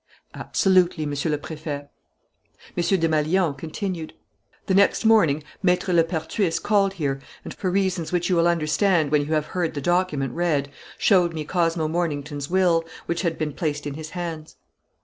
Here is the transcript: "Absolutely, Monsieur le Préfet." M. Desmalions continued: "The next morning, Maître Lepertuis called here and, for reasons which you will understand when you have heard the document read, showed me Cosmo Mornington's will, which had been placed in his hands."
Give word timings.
"Absolutely, 0.33 1.05
Monsieur 1.05 1.29
le 1.29 1.37
Préfet." 1.37 1.87
M. 2.75 2.99
Desmalions 2.99 3.55
continued: 3.55 4.13
"The 4.65 4.73
next 4.73 5.05
morning, 5.05 5.43
Maître 5.63 5.93
Lepertuis 5.93 6.57
called 6.57 6.93
here 6.93 7.21
and, 7.43 7.53
for 7.53 7.69
reasons 7.69 8.11
which 8.11 8.27
you 8.27 8.35
will 8.35 8.47
understand 8.47 9.11
when 9.11 9.21
you 9.21 9.33
have 9.33 9.45
heard 9.45 9.75
the 9.75 9.79
document 9.79 10.33
read, 10.33 10.71
showed 10.97 11.35
me 11.35 11.45
Cosmo 11.45 11.87
Mornington's 11.87 12.49
will, 12.49 12.83
which 13.05 13.21
had 13.21 13.37
been 13.37 13.53
placed 13.53 13.85
in 13.85 13.93
his 13.93 14.09
hands." 14.09 14.55